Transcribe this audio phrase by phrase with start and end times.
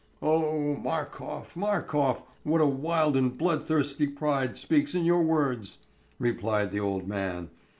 [0.19, 5.77] "O Markof, Markof, what a wild and bloodthirsty pride speaks in your words!"
[6.17, 7.51] replied the old man.